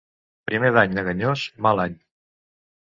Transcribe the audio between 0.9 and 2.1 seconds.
lleganyós, mal any.